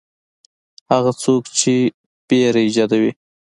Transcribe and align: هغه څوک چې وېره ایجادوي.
هغه 0.91 1.11
څوک 1.23 1.43
چې 1.59 1.73
وېره 2.27 2.61
ایجادوي. 2.65 3.11